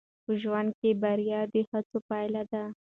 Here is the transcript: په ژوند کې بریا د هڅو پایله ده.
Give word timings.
په 0.25 0.31
ژوند 0.41 0.69
کې 0.79 0.89
بریا 1.01 1.41
د 1.53 1.55
هڅو 1.69 1.97
پایله 2.09 2.43
ده. 2.51 2.63